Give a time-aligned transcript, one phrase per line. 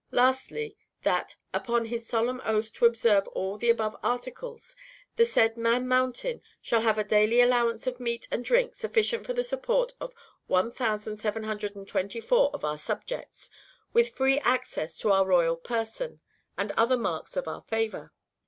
[0.09, 4.75] Lastly, That, upon his solemn oath to observe all the above articles,
[5.15, 9.33] the said Man Mountain shall have a daily allowance of meat and drink sufficient for
[9.33, 10.15] the support of
[10.47, 13.51] 1724 of our subjects,
[13.93, 16.19] with free access to our royal person,
[16.57, 18.11] and other marks of our favor.